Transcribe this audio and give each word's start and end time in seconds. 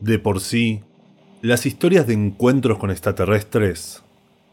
De 0.00 0.18
por 0.18 0.40
sí, 0.40 0.82
las 1.42 1.66
historias 1.66 2.06
de 2.06 2.14
encuentros 2.14 2.78
con 2.78 2.90
extraterrestres 2.90 4.02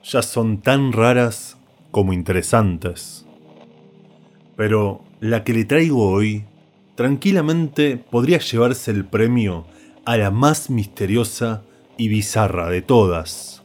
ya 0.04 0.22
son 0.22 0.62
tan 0.62 0.92
raras 0.92 1.58
como 1.92 2.14
interesantes. 2.14 3.26
Pero 4.56 5.04
la 5.20 5.44
que 5.44 5.54
le 5.54 5.66
traigo 5.66 6.10
hoy 6.10 6.46
tranquilamente 6.96 7.98
podría 7.98 8.40
llevarse 8.40 8.92
el 8.92 9.06
premio 9.06 9.66
a 10.06 10.18
la 10.18 10.32
más 10.32 10.70
misteriosa 10.70 11.64
y 11.98 12.08
bizarra 12.08 12.70
de 12.70 12.82
todas. 12.82 13.64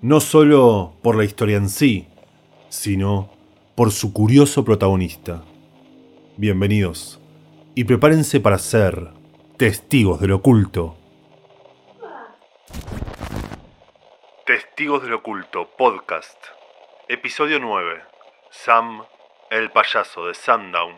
No 0.00 0.20
solo 0.20 0.94
por 1.02 1.16
la 1.16 1.24
historia 1.24 1.56
en 1.56 1.68
sí, 1.68 2.06
sino 2.68 3.30
por 3.74 3.92
su 3.92 4.12
curioso 4.12 4.64
protagonista. 4.64 5.44
Bienvenidos 6.36 7.21
y 7.74 7.84
prepárense 7.84 8.40
para 8.40 8.58
ser 8.58 9.10
testigos 9.56 10.20
del 10.20 10.32
oculto. 10.32 10.96
Testigos 14.44 15.02
del 15.02 15.14
Oculto, 15.14 15.68
podcast. 15.78 16.36
Episodio 17.08 17.58
9. 17.60 18.00
Sam, 18.50 19.02
el 19.50 19.70
payaso 19.70 20.26
de 20.26 20.34
Sundown. 20.34 20.94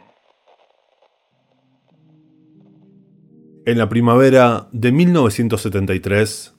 En 3.67 3.79
la 3.79 3.89
primavera 3.89 4.69
de 4.73 4.93
1973, 4.93 6.55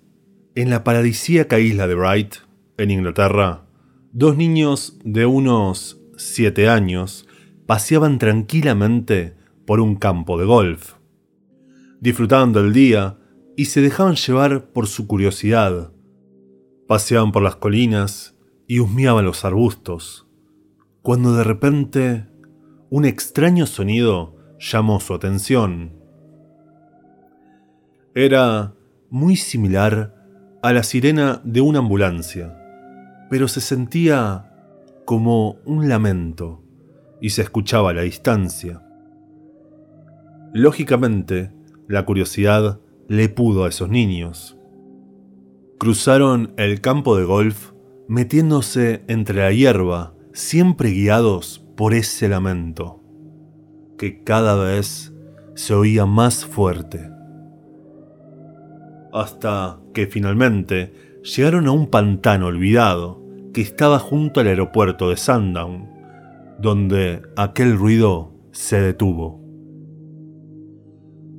en 0.55 0.69
la 0.69 0.83
paradisíaca 0.83 1.59
isla 1.59 1.87
de 1.87 1.95
Bright, 1.95 2.35
en 2.77 2.91
Inglaterra, 2.91 3.65
dos 4.11 4.37
niños 4.37 4.99
de 5.03 5.25
unos 5.25 5.99
7 6.17 6.69
años 6.69 7.27
paseaban 7.65 8.19
tranquilamente 8.19 9.35
por 9.65 9.79
un 9.79 9.95
campo 9.95 10.37
de 10.37 10.45
golf. 10.45 10.93
Disfrutaban 11.99 12.53
del 12.53 12.73
día 12.73 13.17
y 13.55 13.65
se 13.65 13.81
dejaban 13.81 14.15
llevar 14.15 14.71
por 14.71 14.87
su 14.87 15.07
curiosidad 15.07 15.91
Paseaban 16.87 17.31
por 17.31 17.41
las 17.41 17.55
colinas 17.55 18.35
y 18.67 18.79
husmeaban 18.79 19.25
los 19.25 19.43
arbustos, 19.43 20.27
cuando 21.01 21.35
de 21.35 21.43
repente 21.43 22.27
un 22.91 23.05
extraño 23.05 23.65
sonido 23.65 24.35
llamó 24.59 24.99
su 24.99 25.15
atención. 25.15 25.93
Era 28.13 28.75
muy 29.09 29.35
similar 29.35 30.13
a 30.61 30.73
la 30.73 30.83
sirena 30.83 31.41
de 31.43 31.61
una 31.61 31.79
ambulancia, 31.79 32.55
pero 33.31 33.47
se 33.47 33.61
sentía 33.61 34.51
como 35.05 35.57
un 35.65 35.89
lamento 35.89 36.61
y 37.19 37.31
se 37.31 37.41
escuchaba 37.41 37.89
a 37.89 37.93
la 37.93 38.03
distancia. 38.03 38.84
Lógicamente, 40.57 41.51
la 41.89 42.05
curiosidad 42.05 42.79
le 43.09 43.27
pudo 43.27 43.65
a 43.65 43.67
esos 43.67 43.89
niños. 43.89 44.57
Cruzaron 45.77 46.53
el 46.55 46.79
campo 46.79 47.17
de 47.17 47.25
golf 47.25 47.73
metiéndose 48.07 49.03
entre 49.09 49.39
la 49.41 49.51
hierba, 49.51 50.13
siempre 50.31 50.91
guiados 50.91 51.67
por 51.75 51.93
ese 51.93 52.29
lamento, 52.29 53.03
que 53.97 54.23
cada 54.23 54.55
vez 54.55 55.13
se 55.55 55.73
oía 55.73 56.05
más 56.05 56.45
fuerte. 56.45 57.09
Hasta 59.11 59.81
que 59.93 60.07
finalmente 60.07 61.19
llegaron 61.21 61.67
a 61.67 61.71
un 61.71 61.87
pantano 61.87 62.45
olvidado 62.45 63.21
que 63.53 63.59
estaba 63.59 63.99
junto 63.99 64.39
al 64.39 64.47
aeropuerto 64.47 65.09
de 65.09 65.17
Sundown, 65.17 65.89
donde 66.59 67.23
aquel 67.35 67.77
ruido 67.77 68.31
se 68.53 68.79
detuvo. 68.79 69.44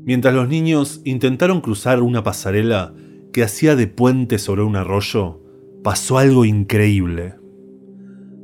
Mientras 0.06 0.32
los 0.32 0.48
niños 0.48 1.00
intentaron 1.04 1.60
cruzar 1.60 2.00
una 2.00 2.22
pasarela 2.22 2.94
que 3.32 3.42
hacía 3.42 3.74
de 3.74 3.88
puente 3.88 4.38
sobre 4.38 4.62
un 4.62 4.76
arroyo, 4.76 5.42
pasó 5.82 6.18
algo 6.18 6.44
increíble. 6.44 7.34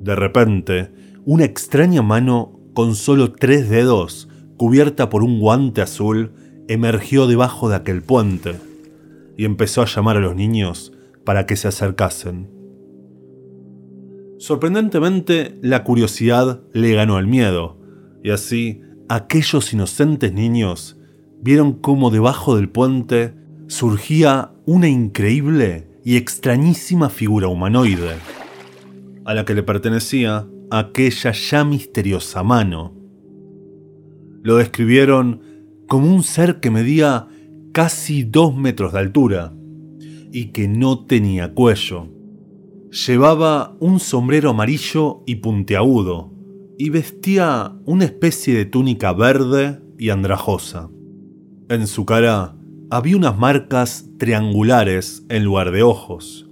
De 0.00 0.16
repente, 0.16 0.90
una 1.24 1.44
extraña 1.44 2.02
mano 2.02 2.58
con 2.74 2.96
solo 2.96 3.30
tres 3.30 3.70
dedos, 3.70 4.28
cubierta 4.56 5.08
por 5.08 5.22
un 5.22 5.38
guante 5.38 5.82
azul, 5.82 6.32
emergió 6.66 7.28
debajo 7.28 7.68
de 7.68 7.76
aquel 7.76 8.02
puente 8.02 8.56
y 9.36 9.44
empezó 9.44 9.82
a 9.82 9.86
llamar 9.86 10.16
a 10.16 10.20
los 10.20 10.34
niños 10.34 10.92
para 11.24 11.46
que 11.46 11.54
se 11.54 11.68
acercasen. 11.68 12.50
Sorprendentemente, 14.38 15.60
la 15.62 15.84
curiosidad 15.84 16.60
le 16.72 16.92
ganó 16.94 17.18
al 17.18 17.28
miedo, 17.28 17.78
y 18.24 18.30
así 18.30 18.80
aquellos 19.08 19.72
inocentes 19.72 20.32
niños 20.32 20.98
vieron 21.42 21.72
cómo 21.72 22.10
debajo 22.10 22.56
del 22.56 22.68
puente 22.68 23.34
surgía 23.66 24.52
una 24.64 24.88
increíble 24.88 25.88
y 26.04 26.16
extrañísima 26.16 27.10
figura 27.10 27.48
humanoide, 27.48 28.16
a 29.24 29.34
la 29.34 29.44
que 29.44 29.54
le 29.54 29.62
pertenecía 29.62 30.46
aquella 30.70 31.32
ya 31.32 31.64
misteriosa 31.64 32.42
mano. 32.42 32.94
Lo 34.42 34.56
describieron 34.56 35.42
como 35.88 36.14
un 36.14 36.22
ser 36.22 36.60
que 36.60 36.70
medía 36.70 37.28
casi 37.72 38.22
dos 38.22 38.56
metros 38.56 38.92
de 38.92 38.98
altura 39.00 39.52
y 40.32 40.46
que 40.46 40.68
no 40.68 41.04
tenía 41.04 41.54
cuello. 41.54 42.08
Llevaba 43.06 43.76
un 43.80 44.00
sombrero 44.00 44.50
amarillo 44.50 45.22
y 45.26 45.36
puntiagudo 45.36 46.32
y 46.78 46.90
vestía 46.90 47.76
una 47.84 48.04
especie 48.04 48.54
de 48.54 48.64
túnica 48.64 49.12
verde 49.12 49.80
y 49.98 50.10
andrajosa. 50.10 50.90
En 51.72 51.86
su 51.86 52.04
cara 52.04 52.54
había 52.90 53.16
unas 53.16 53.38
marcas 53.38 54.04
triangulares 54.18 55.24
en 55.30 55.42
lugar 55.42 55.70
de 55.70 55.82
ojos, 55.82 56.46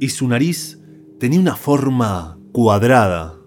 y 0.00 0.10
su 0.10 0.28
nariz 0.28 0.82
tenía 1.18 1.40
una 1.40 1.56
forma 1.56 2.38
cuadrada, 2.52 3.40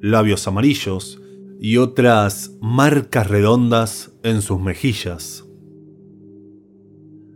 labios 0.00 0.48
amarillos 0.48 1.20
y 1.60 1.76
otras 1.76 2.56
marcas 2.62 3.28
redondas 3.28 4.14
en 4.22 4.40
sus 4.40 4.58
mejillas. 4.58 5.44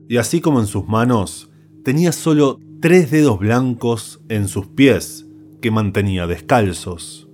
Y 0.08 0.16
así 0.16 0.40
como 0.40 0.60
en 0.60 0.66
sus 0.66 0.88
manos, 0.88 1.50
tenía 1.84 2.12
solo 2.12 2.58
tres 2.80 3.10
dedos 3.10 3.38
blancos 3.38 4.22
en 4.30 4.48
sus 4.48 4.68
pies 4.68 5.26
que 5.60 5.70
mantenía 5.70 6.26
descalzos. 6.26 7.28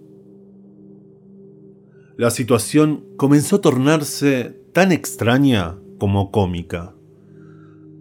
La 2.16 2.32
situación 2.32 3.04
comenzó 3.16 3.56
a 3.56 3.60
tornarse 3.60 4.60
tan 4.72 4.90
extraña 4.90 5.76
como 5.98 6.30
cómica. 6.30 6.94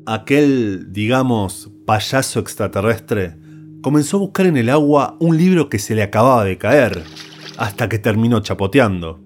Aquel, 0.06 0.94
digamos, 0.94 1.70
payaso 1.86 2.40
extraterrestre 2.40 3.36
comenzó 3.82 4.18
a 4.18 4.20
buscar 4.22 4.46
en 4.46 4.56
el 4.56 4.70
agua 4.70 5.18
un 5.20 5.38
libro 5.38 5.68
que 5.68 5.80
se 5.80 5.96
le 5.96 6.04
acababa 6.04 6.46
de 6.46 6.58
caer, 6.58 7.04
hasta 7.58 7.90
que 7.90 8.00
terminó 8.00 8.40
chapoteando. 8.40 9.20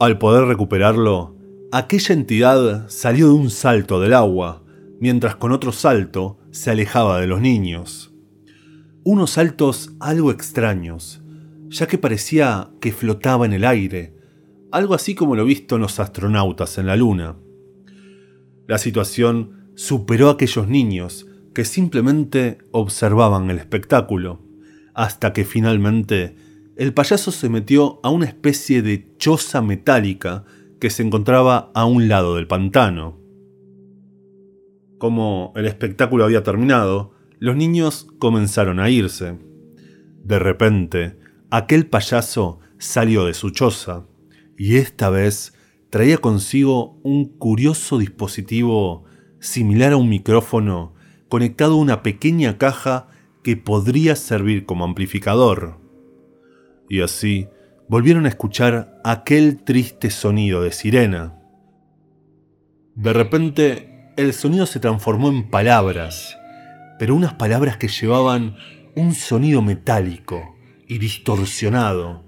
Al 0.00 0.18
poder 0.18 0.44
recuperarlo, 0.44 1.36
aquella 1.70 2.14
entidad 2.14 2.88
salió 2.88 3.28
de 3.28 3.34
un 3.34 3.50
salto 3.50 4.00
del 4.00 4.14
agua, 4.14 4.64
mientras 5.00 5.36
con 5.36 5.52
otro 5.52 5.70
salto 5.70 6.38
se 6.50 6.70
alejaba 6.72 7.20
de 7.20 7.28
los 7.28 7.40
niños. 7.40 8.12
Unos 9.04 9.30
saltos 9.30 9.94
algo 10.00 10.32
extraños, 10.32 11.22
ya 11.68 11.86
que 11.86 11.96
parecía 11.96 12.70
que 12.80 12.90
flotaba 12.90 13.46
en 13.46 13.52
el 13.52 13.64
aire, 13.64 14.15
algo 14.72 14.94
así 14.94 15.14
como 15.14 15.36
lo 15.36 15.44
visto 15.44 15.76
en 15.76 15.82
los 15.82 16.00
astronautas 16.00 16.78
en 16.78 16.86
la 16.86 16.96
Luna. 16.96 17.36
La 18.66 18.78
situación 18.78 19.70
superó 19.74 20.28
a 20.28 20.32
aquellos 20.32 20.68
niños 20.68 21.26
que 21.54 21.64
simplemente 21.64 22.58
observaban 22.72 23.50
el 23.50 23.58
espectáculo, 23.58 24.40
hasta 24.94 25.32
que 25.32 25.44
finalmente 25.44 26.36
el 26.76 26.92
payaso 26.92 27.30
se 27.30 27.48
metió 27.48 28.00
a 28.02 28.10
una 28.10 28.26
especie 28.26 28.82
de 28.82 29.16
choza 29.16 29.62
metálica 29.62 30.44
que 30.80 30.90
se 30.90 31.02
encontraba 31.02 31.70
a 31.74 31.86
un 31.86 32.08
lado 32.08 32.36
del 32.36 32.46
pantano. 32.46 33.18
Como 34.98 35.52
el 35.56 35.66
espectáculo 35.66 36.24
había 36.24 36.42
terminado, 36.42 37.12
los 37.38 37.56
niños 37.56 38.06
comenzaron 38.18 38.80
a 38.80 38.90
irse. 38.90 39.38
De 40.22 40.38
repente, 40.38 41.18
aquel 41.50 41.86
payaso 41.86 42.60
salió 42.78 43.24
de 43.24 43.34
su 43.34 43.50
choza 43.50 44.04
y 44.56 44.76
esta 44.76 45.10
vez 45.10 45.54
traía 45.90 46.18
consigo 46.18 46.98
un 47.02 47.26
curioso 47.26 47.98
dispositivo 47.98 49.04
similar 49.40 49.92
a 49.92 49.96
un 49.96 50.08
micrófono 50.08 50.94
conectado 51.28 51.74
a 51.74 51.80
una 51.80 52.02
pequeña 52.02 52.58
caja 52.58 53.08
que 53.42 53.56
podría 53.56 54.16
servir 54.16 54.66
como 54.66 54.84
amplificador. 54.84 55.78
Y 56.88 57.00
así 57.00 57.48
volvieron 57.88 58.26
a 58.26 58.28
escuchar 58.28 59.00
aquel 59.04 59.62
triste 59.62 60.10
sonido 60.10 60.62
de 60.62 60.72
sirena. 60.72 61.38
De 62.94 63.12
repente, 63.12 64.12
el 64.16 64.32
sonido 64.32 64.66
se 64.66 64.80
transformó 64.80 65.28
en 65.28 65.50
palabras, 65.50 66.36
pero 66.98 67.14
unas 67.14 67.34
palabras 67.34 67.76
que 67.76 67.88
llevaban 67.88 68.56
un 68.94 69.14
sonido 69.14 69.62
metálico 69.62 70.56
y 70.88 70.98
distorsionado 70.98 72.24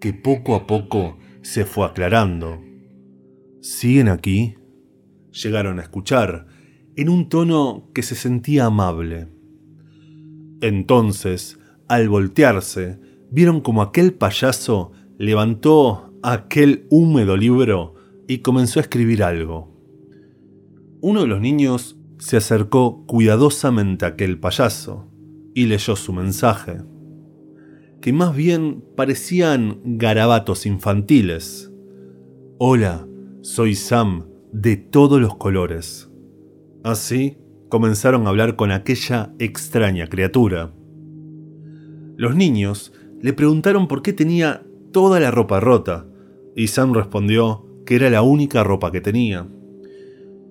que 0.00 0.12
poco 0.12 0.54
a 0.54 0.66
poco 0.66 1.18
se 1.42 1.64
fue 1.64 1.86
aclarando. 1.86 2.60
¿Siguen 3.60 4.08
aquí? 4.08 4.54
Llegaron 5.32 5.78
a 5.78 5.82
escuchar, 5.82 6.46
en 6.96 7.08
un 7.08 7.28
tono 7.28 7.90
que 7.94 8.02
se 8.02 8.14
sentía 8.14 8.66
amable. 8.66 9.28
Entonces, 10.60 11.58
al 11.88 12.08
voltearse, 12.08 12.98
vieron 13.30 13.60
como 13.60 13.82
aquel 13.82 14.14
payaso 14.14 14.92
levantó 15.18 16.12
aquel 16.22 16.86
húmedo 16.90 17.36
libro 17.36 17.94
y 18.28 18.38
comenzó 18.38 18.80
a 18.80 18.82
escribir 18.82 19.22
algo. 19.22 19.72
Uno 21.00 21.22
de 21.22 21.26
los 21.26 21.40
niños 21.40 21.96
se 22.18 22.36
acercó 22.36 23.04
cuidadosamente 23.06 24.04
a 24.04 24.08
aquel 24.08 24.38
payaso 24.38 25.08
y 25.54 25.66
leyó 25.66 25.96
su 25.96 26.12
mensaje, 26.12 26.82
que 28.02 28.12
más 28.12 28.34
bien 28.34 28.82
parecían 28.96 29.80
garabatos 29.84 30.66
infantiles. 30.66 31.72
Hola, 32.58 33.06
soy 33.42 33.76
Sam 33.76 34.26
de 34.52 34.76
todos 34.76 35.20
los 35.20 35.36
colores. 35.36 36.10
Así 36.82 37.38
comenzaron 37.68 38.26
a 38.26 38.30
hablar 38.30 38.56
con 38.56 38.72
aquella 38.72 39.32
extraña 39.38 40.08
criatura. 40.08 40.74
Los 42.16 42.34
niños 42.34 42.92
le 43.20 43.32
preguntaron 43.32 43.86
por 43.86 44.02
qué 44.02 44.12
tenía 44.12 44.66
toda 44.90 45.20
la 45.20 45.30
ropa 45.30 45.60
rota, 45.60 46.04
y 46.56 46.66
Sam 46.66 46.92
respondió 46.92 47.66
que 47.86 47.94
era 47.94 48.10
la 48.10 48.22
única 48.22 48.64
ropa 48.64 48.90
que 48.90 49.00
tenía. 49.00 49.48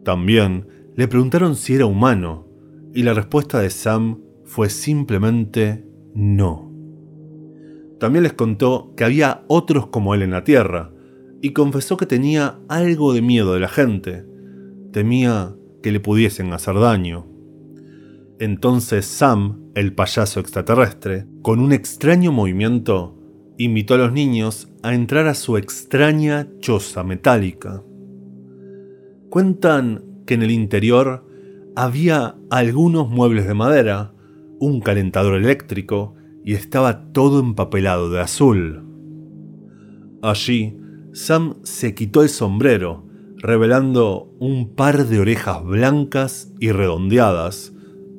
También 0.05 0.67
le 0.95 1.09
preguntaron 1.09 1.57
si 1.57 1.75
era 1.75 1.85
humano, 1.85 2.47
y 2.93 3.03
la 3.03 3.13
respuesta 3.13 3.59
de 3.59 3.69
Sam 3.69 4.21
fue 4.45 4.69
simplemente 4.69 5.85
no. 6.15 6.70
También 8.01 8.23
les 8.23 8.33
contó 8.33 8.95
que 8.97 9.03
había 9.03 9.43
otros 9.45 9.85
como 9.85 10.15
él 10.15 10.23
en 10.23 10.31
la 10.31 10.43
Tierra, 10.43 10.89
y 11.39 11.53
confesó 11.53 11.97
que 11.97 12.07
tenía 12.07 12.57
algo 12.67 13.13
de 13.13 13.21
miedo 13.21 13.53
de 13.53 13.59
la 13.59 13.67
gente. 13.67 14.25
Temía 14.91 15.53
que 15.83 15.91
le 15.91 15.99
pudiesen 15.99 16.51
hacer 16.51 16.79
daño. 16.79 17.27
Entonces 18.39 19.05
Sam, 19.05 19.69
el 19.75 19.93
payaso 19.93 20.39
extraterrestre, 20.39 21.27
con 21.43 21.59
un 21.59 21.73
extraño 21.73 22.31
movimiento, 22.31 23.15
invitó 23.59 23.93
a 23.93 23.99
los 23.99 24.13
niños 24.13 24.67
a 24.81 24.95
entrar 24.95 25.27
a 25.27 25.35
su 25.35 25.57
extraña 25.57 26.47
choza 26.59 27.03
metálica. 27.03 27.83
Cuentan 29.29 30.23
que 30.25 30.33
en 30.33 30.41
el 30.41 30.49
interior 30.49 31.23
había 31.75 32.35
algunos 32.49 33.11
muebles 33.11 33.45
de 33.45 33.53
madera, 33.53 34.11
un 34.59 34.81
calentador 34.81 35.35
eléctrico 35.35 36.15
y 36.43 36.53
estaba 36.53 37.11
todo 37.11 37.39
empapelado 37.39 38.09
de 38.09 38.21
azul. 38.21 38.83
Allí, 40.21 40.77
Sam 41.13 41.55
se 41.63 41.93
quitó 41.93 42.23
el 42.23 42.29
sombrero, 42.29 43.05
revelando 43.37 44.33
un 44.39 44.75
par 44.75 45.07
de 45.07 45.19
orejas 45.19 45.63
blancas 45.63 46.53
y 46.59 46.71
redondeadas 46.71 47.73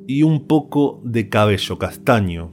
y 0.07 0.23
un 0.23 0.47
poco 0.47 1.01
de 1.03 1.29
cabello 1.29 1.77
castaño. 1.77 2.51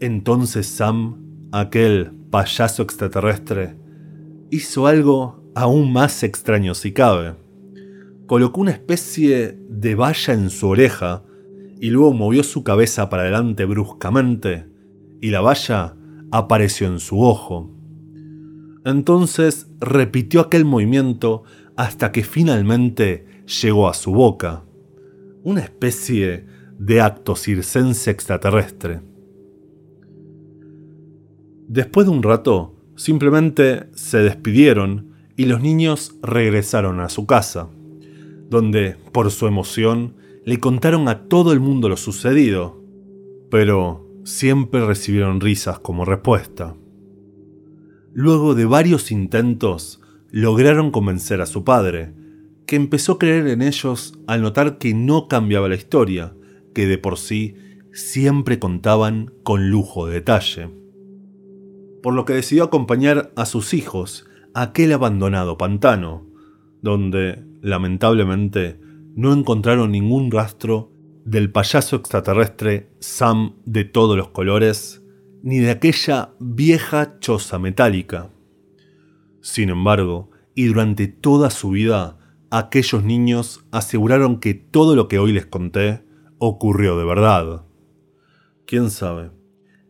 Entonces 0.00 0.66
Sam, 0.66 1.48
aquel 1.52 2.12
payaso 2.30 2.82
extraterrestre, 2.82 3.76
hizo 4.50 4.86
algo 4.86 5.42
aún 5.54 5.92
más 5.92 6.22
extraño 6.22 6.74
si 6.74 6.92
cabe. 6.92 7.34
Colocó 8.26 8.60
una 8.60 8.72
especie 8.72 9.58
de 9.70 9.94
valla 9.94 10.34
en 10.34 10.50
su 10.50 10.68
oreja 10.68 11.22
y 11.80 11.90
luego 11.90 12.12
movió 12.12 12.42
su 12.42 12.64
cabeza 12.64 13.08
para 13.10 13.22
adelante 13.22 13.64
bruscamente 13.64 14.66
y 15.20 15.30
la 15.30 15.40
valla 15.40 15.96
apareció 16.30 16.86
en 16.86 17.00
su 17.00 17.22
ojo. 17.22 17.70
Entonces 18.84 19.68
repitió 19.80 20.40
aquel 20.40 20.64
movimiento 20.64 21.42
hasta 21.76 22.12
que 22.12 22.22
finalmente 22.22 23.26
llegó 23.62 23.88
a 23.88 23.94
su 23.94 24.12
boca. 24.12 24.64
Una 25.42 25.60
especie 25.60 26.46
de 26.78 27.00
acto 27.00 27.36
circense 27.36 28.10
extraterrestre. 28.10 29.00
Después 31.68 32.06
de 32.06 32.12
un 32.12 32.22
rato, 32.22 32.74
simplemente 32.94 33.88
se 33.94 34.18
despidieron 34.18 35.12
y 35.36 35.46
los 35.46 35.60
niños 35.60 36.14
regresaron 36.22 37.00
a 37.00 37.08
su 37.08 37.26
casa, 37.26 37.68
donde, 38.48 38.96
por 39.12 39.30
su 39.30 39.46
emoción, 39.46 40.14
le 40.46 40.60
contaron 40.60 41.08
a 41.08 41.24
todo 41.24 41.52
el 41.52 41.58
mundo 41.58 41.88
lo 41.88 41.96
sucedido, 41.96 42.80
pero 43.50 44.08
siempre 44.24 44.86
recibieron 44.86 45.40
risas 45.40 45.80
como 45.80 46.04
respuesta. 46.04 46.76
Luego 48.12 48.54
de 48.54 48.64
varios 48.64 49.10
intentos, 49.10 50.00
lograron 50.30 50.92
convencer 50.92 51.40
a 51.40 51.46
su 51.46 51.64
padre, 51.64 52.14
que 52.64 52.76
empezó 52.76 53.14
a 53.14 53.18
creer 53.18 53.48
en 53.48 53.60
ellos 53.60 54.20
al 54.28 54.42
notar 54.42 54.78
que 54.78 54.94
no 54.94 55.26
cambiaba 55.26 55.68
la 55.68 55.74
historia, 55.74 56.32
que 56.72 56.86
de 56.86 56.98
por 56.98 57.18
sí 57.18 57.56
siempre 57.92 58.60
contaban 58.60 59.32
con 59.42 59.68
lujo 59.68 60.06
de 60.06 60.14
detalle. 60.14 60.70
Por 62.04 62.14
lo 62.14 62.24
que 62.24 62.34
decidió 62.34 62.62
acompañar 62.62 63.32
a 63.34 63.46
sus 63.46 63.74
hijos 63.74 64.28
a 64.54 64.62
aquel 64.62 64.92
abandonado 64.92 65.58
pantano, 65.58 66.24
donde, 66.82 67.44
lamentablemente, 67.62 68.85
no 69.16 69.32
encontraron 69.32 69.92
ningún 69.92 70.30
rastro 70.30 70.92
del 71.24 71.50
payaso 71.50 71.96
extraterrestre 71.96 72.90
Sam 73.00 73.56
de 73.64 73.84
todos 73.84 74.16
los 74.16 74.28
colores 74.28 75.02
ni 75.42 75.58
de 75.58 75.70
aquella 75.70 76.34
vieja 76.38 77.18
choza 77.18 77.58
metálica. 77.58 78.30
Sin 79.40 79.70
embargo, 79.70 80.30
y 80.54 80.66
durante 80.66 81.08
toda 81.08 81.50
su 81.50 81.70
vida, 81.70 82.18
aquellos 82.50 83.04
niños 83.04 83.64
aseguraron 83.70 84.38
que 84.38 84.54
todo 84.54 84.94
lo 84.94 85.08
que 85.08 85.18
hoy 85.18 85.32
les 85.32 85.46
conté 85.46 86.04
ocurrió 86.38 86.98
de 86.98 87.04
verdad. 87.04 87.64
¿Quién 88.66 88.90
sabe? 88.90 89.30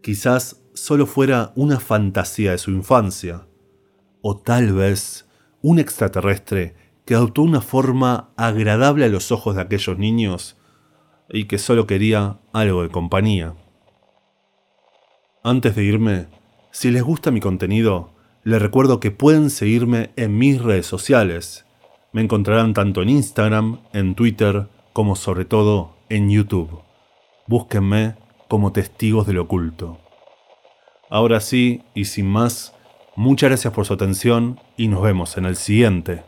Quizás 0.02 0.62
solo 0.74 1.06
fuera 1.06 1.52
una 1.56 1.80
fantasía 1.80 2.52
de 2.52 2.58
su 2.58 2.70
infancia, 2.70 3.48
o 4.20 4.36
tal 4.36 4.72
vez 4.72 5.28
un 5.62 5.80
extraterrestre 5.80 6.76
que 7.06 7.14
adoptó 7.14 7.42
una 7.42 7.60
forma 7.60 8.30
agradable 8.36 9.04
a 9.04 9.08
los 9.08 9.32
ojos 9.32 9.54
de 9.54 9.62
aquellos 9.62 9.96
niños 9.96 10.58
y 11.30 11.44
que 11.44 11.58
solo 11.58 11.86
quería 11.86 12.38
algo 12.52 12.82
de 12.82 12.90
compañía. 12.90 13.54
Antes 15.42 15.76
de 15.76 15.84
irme, 15.84 16.26
si 16.72 16.90
les 16.90 17.04
gusta 17.04 17.30
mi 17.30 17.40
contenido, 17.40 18.10
les 18.42 18.60
recuerdo 18.60 18.98
que 19.00 19.12
pueden 19.12 19.50
seguirme 19.50 20.10
en 20.16 20.36
mis 20.36 20.60
redes 20.60 20.86
sociales. 20.86 21.64
Me 22.12 22.22
encontrarán 22.22 22.74
tanto 22.74 23.02
en 23.02 23.10
Instagram, 23.10 23.80
en 23.92 24.16
Twitter, 24.16 24.68
como 24.92 25.14
sobre 25.14 25.44
todo 25.44 25.96
en 26.08 26.28
YouTube. 26.28 26.80
Búsquenme 27.46 28.16
como 28.48 28.72
testigos 28.72 29.26
del 29.28 29.38
oculto. 29.38 29.98
Ahora 31.08 31.38
sí, 31.40 31.82
y 31.94 32.06
sin 32.06 32.26
más, 32.26 32.74
muchas 33.14 33.50
gracias 33.50 33.72
por 33.72 33.86
su 33.86 33.94
atención 33.94 34.58
y 34.76 34.88
nos 34.88 35.02
vemos 35.02 35.36
en 35.36 35.44
el 35.44 35.54
siguiente. 35.54 36.24